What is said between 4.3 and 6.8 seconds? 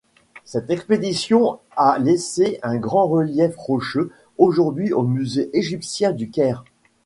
aujourd'hui au Musée égyptien du Caire.